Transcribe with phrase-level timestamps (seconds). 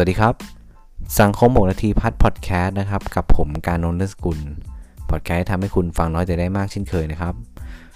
[0.00, 0.34] สวัสดีครับ
[1.20, 4.40] สังคมหกนาทีพัดพอดแคสต์นะครับ กับผมการนนท์สกุล
[5.10, 7.34] พอดแคสต์ทำให้คุณฟังน้อยแต่ได้มากเช่นเคยนะครับ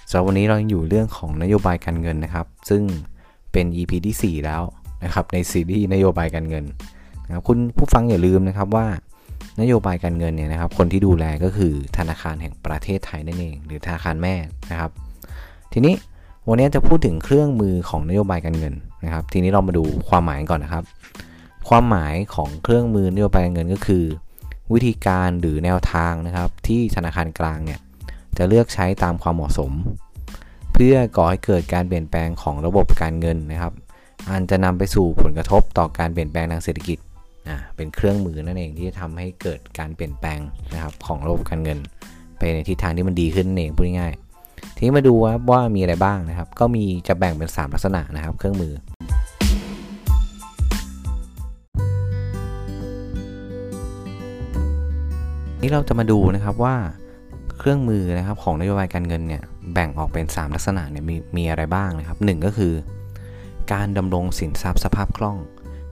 [0.09, 2.81] สำหรับวันนี้เรายังอยู่เรื่องของนโยบายการเงินนะครับ ซึ่ง
[3.51, 4.61] เป็น EP ที่ 4 แล้ว
[5.03, 6.65] นะครับในซีรีส์นโยบายการเงิน
[7.25, 8.85] นะครับคุณผู้ฟังอย่าลืมนะครับว่า
[9.61, 14.35] นโยบายการเงินเนี่ยนะครับ คนที่ดูแลก็คือธนาคารแห่งประเทศไทยนั่นเอง หรือธนาคารแม่
[14.71, 14.91] นะครับ
[15.73, 15.93] ทีนี้
[16.49, 18.73] วันนี้จะพูดถึงเครื่องมือของนโยบายการเงิน
[19.03, 20.85] นะครับ ทีนี้เรามาดูความหมายก่อนนะครับ
[21.69, 24.05] ความหมายของเครื่องมือนโยบายการเงินก็คือ
[24.73, 27.79] วิธีการหรือแนวทางนะครับ ที่ธนาคารกลางเนี่ย
[28.37, 29.71] จะเลือกใช้ตามความเหมาะสม
[30.73, 33.73] เพื่อก่อให้เกิดการเปลี่ยนแปลงของระบบการเงินนะครับ
[34.29, 36.97] อันจะนำไปสู่ผลกระทบต่อการเปลี่ยนแปลงทางเศรษฐกิจ
[37.47, 40.39] อ่าเป็นเครื่องมือนั่นเองที่จะทำให้เกิดการเปลี่ยนแปลง
[40.73, 41.79] นะครับของระบบการเงิน
[42.37, 48.73] ไปในทิศทางที่มันดีขึ้นเองพูดง่ายๆทีนี้มาดูว่าว่ามีอะไรบ้างนะครับ ก็มีจะแบ่งเป็น 3 ลักษณะนะครับ เครื่องมือ
[55.63, 56.75] นี่เราจะมาดูนะครับว่า
[57.57, 62.73] เครื่องมือนะครับของนโยบายการเงินเนี่ยแบ่งออกเป็น 3 ลักษณะเนี่ยมีมีอะไรบ้างนะครับหก็คือ
[63.73, 65.37] การดำรงสินทรัพย์สภาพคล่อง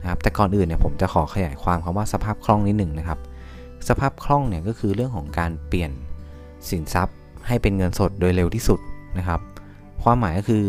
[0.00, 3.18] นะครับแต่ก่อนอื่นเนี่ยผมจะขอขยายความคำว่าสภาพคล่องนิดหนึ่งนะครับ
[3.88, 5.90] สภาพคล่องเนี่ยก็คือเรื่องของการเปลี่ยน
[6.70, 8.80] สินทรัพย์ให้เป็นเงินสดโดยเร็วที่สุด
[9.18, 9.40] นะครับ
[10.02, 10.64] ความหมายก็คือ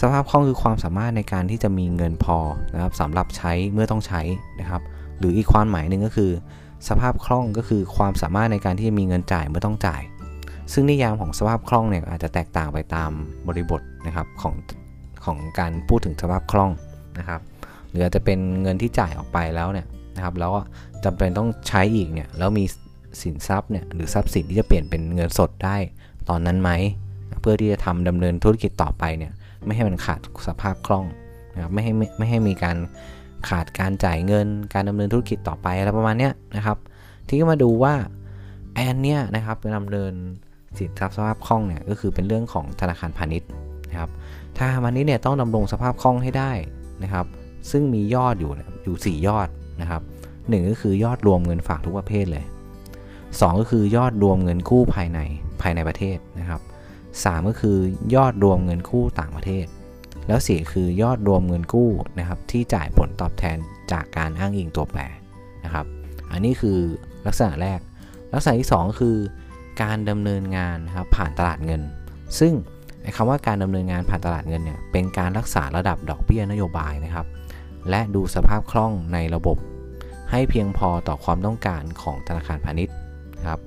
[0.00, 2.38] สภาพคล่องคือความสามารถในการที่จะมีเงินพอ
[2.74, 4.20] นะครับสำหรับใช้เมื่อต้องใช้
[4.60, 4.82] นะครับ
[5.18, 6.30] หรืออีกความหมายหนึ่งก็คือ
[6.88, 10.02] สภาพคล่องก็คือความสามารถในการที่จะมีเงินจ่ายเมื่อต้องจ่าย
[10.72, 13.10] ซึ่งนิยามของสภาพคล่องเนี่ยอาจจะแตกต่างไปตาม
[13.46, 14.54] บริบทนะครับของ
[15.24, 16.70] ของการพูดถึงสภาพคล่อง
[17.18, 17.40] นะครับ
[17.88, 20.52] หรืออาจจะเป็นเงินที่จ่ายออกไปแล้วเนี่ยนะครับแล้ว
[21.04, 22.64] จำเป็นต้องใช้อีกเนี่ยแล้วมี
[23.22, 25.76] สินทรัพย์เนี่ยหรือทรัพย์สินที่จะเปลี่ยนเป็นเงินสดได้
[26.28, 26.70] ตอนนั้นไหม
[27.40, 29.32] เพื่อที่จะทำดำเนินธุรกิจต่อไปเนี่ย
[29.64, 31.04] ไม่ให้มันขาดสภาพคล่อง
[31.54, 32.76] นะครับไม่ให้ไม่ให้มีการ
[33.48, 36.78] ขาดการจ่ายเงิน การดำเนินธุรกิจต่อไปอะไรประมาณนี้นะครับ
[37.28, 37.94] ที่มาดูว่า
[38.74, 40.12] ไอ้อันเนี้ยนะครับการดำเนิน
[40.78, 43.48] สินทรัพย์สภาพคล่องเนี่ยก็คือเป็นเรื่องของธนาคารพาณิชย์
[43.90, 44.10] นะครับ
[44.56, 46.52] ธนาคารพาณิชย์เนี่ยต้องดำรงสภาพคล่องให้ได้
[47.02, 47.26] นะครับ
[47.70, 48.50] ซึ่งมียอดอยู่
[48.84, 49.48] อยู่ 4 ยอด
[49.80, 50.02] นะครับ
[50.48, 52.44] หก็คือยอดรวมเงินฝากทุกประเภทเลย
[53.02, 55.18] 2 ก็คือยอดรวมเงินกู้ภายใน
[55.62, 56.60] ภายในประเทศนะครับ
[57.04, 57.76] 3 ก็คือ
[58.14, 59.66] ยอดรวมเงินกู้ต่างประเทศ
[60.26, 63.56] แล้ว 4 คือยอดรวมเงินกู้นะครับที่จ่ายผลตอบแทน
[63.92, 65.00] จากการอ้างอิงตัวแปร
[65.64, 65.86] นะครับ
[66.32, 66.78] อันนี้คือ
[67.26, 67.80] ลักษณะแรก
[68.34, 69.16] ลักษณะที่2ก็คือ
[69.82, 71.82] การดำเนินงานนะครับผ่านตลาดเงิน
[72.38, 72.52] ซึ่ง
[73.16, 77.26] คำว่าการดำเนินงานผ่านตลาดเงินเนี่ยเป็นการรักษาระดับดอกเบี้ยนโยบายนะครับ
[77.90, 79.56] และดูสภาพคล่องในระบบ
[80.30, 82.94] ให้เพียงพอต่อความต้องการของธนาคารพาณิชย์
[83.38, 83.60] นะครับ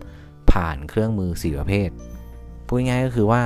[0.51, 1.89] ผ่านเครื่องมือ 4 ประเภท
[2.67, 3.43] พูดง่ายก็คือว่า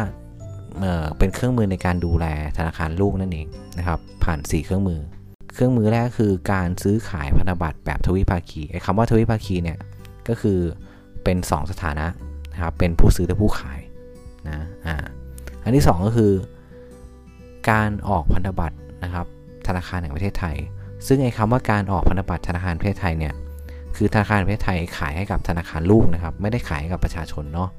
[0.82, 2.26] เเป็นเครื่องมือในการดูแล
[2.58, 5.00] ธนาคารลูกนั่นเองนะครับ ผ่าน 4 เครื่องมือ
[5.54, 9.78] เครื่องมือแรกคือการซื้อขายพันธบัตรแบบทวิภาคีไอ้คำว่าทวิภาคีเนี่ย
[10.28, 10.60] ก็คือ
[11.24, 12.08] เป็น 2 สถานะ
[12.54, 13.80] นะครับเป็นผู้ซื้อและผู้ขาย
[14.48, 14.96] นะอ่า
[15.64, 16.32] อันที่ 2 ก็คือ
[17.70, 19.26] การออกพันธบัตรนะครับ
[19.68, 20.56] ธนาคารแห่งประเทศไทย
[21.08, 23.34] ซึ่งไอ้คำว่าการออกพันธบัตรธนาคารประเทศไทยเนี่ย
[23.96, 27.70] คือธนาคารประเทศไทยขายให้กับธนาคารลูกนะครับ ไม่ได้ขายให้กับประชาชนเนาะ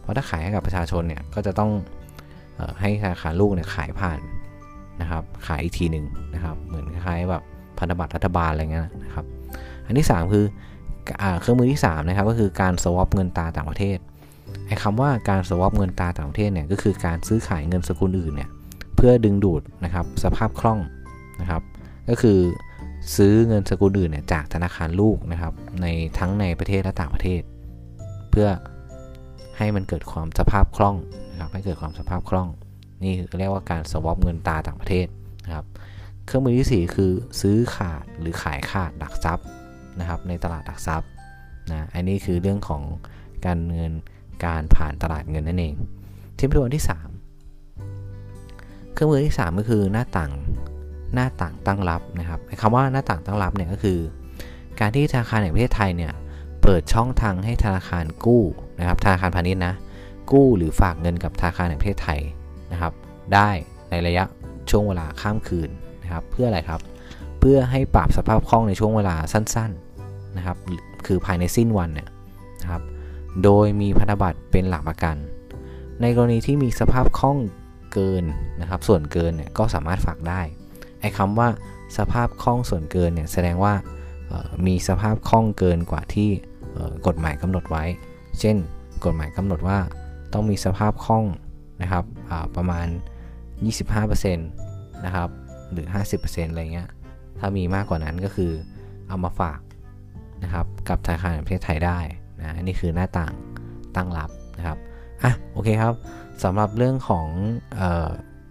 [0.00, 1.70] เพราะถ้าขายให้กับประชาชนเนี่ยก็จะต้อง
[2.80, 4.20] ให้ธนาคารลูกเนี่ยขายผ่าน
[5.00, 6.04] นะครับขายอีกทีหนึ่ง
[6.34, 7.42] นะครับเหมือนคล้ายๆแบบ
[7.78, 9.24] พันธบัตรรัฐบาลอะไรเงี้ยนะครับ
[9.86, 10.44] อันที่ 3 คือ
[11.40, 13.98] เครื่องมือที่3นะครับก็คือการสวอปเงินตาต่างประเทศ
[14.66, 18.50] ไอ้คำว่าการสวอปเงินตาต่างประเทศเนี่ยก็คือการซื้อขายเงินสกุลอื่นเนี่ย
[18.96, 20.78] เพื่อดึงดูดนะครับสภาพคล่อง
[21.40, 21.62] นะครับ
[22.08, 22.38] ก็คือ
[23.16, 25.86] ซื้อเงินสกุลอื่นเนี่ยจากธนาคารลูกนะครับใน
[26.18, 27.42] ทั้งในประเทศและต่างประเทศ
[28.30, 28.48] เพื่อ
[29.58, 30.96] ให้มันเกิดความสภาพคล่อง
[31.34, 32.48] นะครับให้เกิดความสภาพคล่อง
[33.02, 35.06] นี่เรียกว่าการสวอปเงินตาต่างประเทศ
[35.44, 35.66] นะครับ
[36.26, 39.46] เครื่องมือที่ 4 คือซื้อขาดหรือขายขาดหลักทรัพย์
[40.00, 41.08] นะครับในตลาดหลักทรัพย์
[41.70, 42.82] นะอันนี้คือเรื่องของ
[43.46, 43.92] การเงิน
[44.46, 45.74] การผ่านตลาดเงินนั่นเอง
[46.36, 46.84] ที่เป็นตัวที่
[47.68, 50.32] 3 เครื่องมือที่ 3 ก็คือหน้าต่าง
[51.14, 53.98] หน้าต่างตั้งรับนะครับคำว่าหน้าต่างตั้งรับเนี่ยก็คือ
[54.80, 56.12] การที่ธนาคารแห่งประเทศไทยเนี่ย
[56.62, 58.44] เปิดช่องทางให้ธนาคารกู้
[58.78, 59.74] นะครับธนาคารพาณิชย์นะ
[60.32, 62.20] กู้หรือฝากเงินกับธนาคารแห่งประเทศไทย
[62.72, 62.92] นะครับ
[63.34, 63.50] ได้
[63.90, 64.24] ในระยะ
[64.70, 65.70] ช่วงเวลาข้ามคืน
[66.02, 66.80] นะครับ เพื่ออะไรครับ
[67.40, 70.56] เพื่อให้ปรับสภาพคล่องในช่วงเวลาสั้นๆนะครับ
[71.06, 72.08] คือภายในสิ้นวันเนี่ย
[72.62, 72.82] นะครับ
[73.44, 75.16] โดยมีพันธบัตรเป็นหลักประกัน
[76.00, 77.38] ในกรณีที่มีสภาพคล่อง
[77.92, 78.24] เกิน
[78.60, 80.40] นะครับ ส่วนเกินเนี่ยก็สามารถฝากได้
[81.00, 81.48] ไอ้คำว่า
[81.96, 83.74] สภาพคล่องส่วนเกินเนี่ยแสดงว่า
[84.66, 86.30] มีสภาพคล่องเกินกว่าที่
[87.06, 87.84] กฎหมายกำหนดไว้
[88.40, 88.56] เช่น
[89.04, 89.78] กฎหมายกำหนดว่า
[90.34, 91.24] ต้องมีสภาพคล่อง
[91.82, 92.04] นะครับ
[92.56, 92.86] ประมาณ
[93.56, 95.28] 25%นะครับ
[95.72, 95.86] หรือ
[96.18, 96.88] 50%อะไรเงี้ย
[97.38, 98.52] ถ้ามีมากกว่านั้นก็คือ
[99.08, 99.60] เอามาฝาก
[100.42, 101.98] นะครับกับธนาคารแห่งประเทศไทยได้
[102.38, 103.34] นะนนี้คือหน้าต่าง
[103.96, 104.78] ตั้งรับนะครับ
[105.22, 105.94] อะโอเคครับ
[106.44, 107.26] สำหรับเรื่องของ
[107.80, 108.08] ออ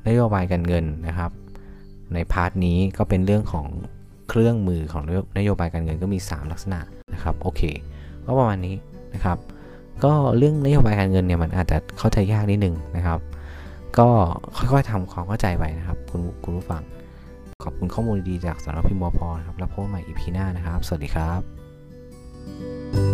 [0.08, 1.32] นโยบายการเงินนะครับ
[2.14, 3.68] ใน part นี้ก็เป็นเรื่องของ
[4.30, 5.04] เครื่องมือของ
[5.38, 6.80] นโยบายการเงินก็มี 3 ลักษณะ
[7.14, 7.62] นะครับโอเค
[8.26, 8.76] ก็ประมาณนี้
[9.14, 9.38] นะครับ
[10.04, 13.20] ก็เรื่องนโยบายการเงินเนี่ยมันอาจจะเข้าใจยากนิดนึงนะครับ
[14.00, 14.10] ก็
[14.58, 16.82] ค่อยๆทำความเข้าใจไปนะครับ คุณคุณผู้ฟัง
[17.64, 23.13] ขอบคุณข้อมูลดีๆจากสำนักพิมพ์มอพอนะครับ แล้วพบใหม่ EP หน้านะครับ สวัสดีครับ